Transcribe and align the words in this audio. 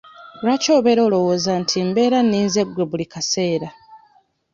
Lwaki 0.43 0.69
obeera 0.77 1.01
olwowooza 1.03 1.51
nti 1.61 1.77
mbeera 1.87 2.19
nninze 2.23 2.61
gwe 2.65 2.85
buli 2.89 3.05
kaseera? 3.13 3.69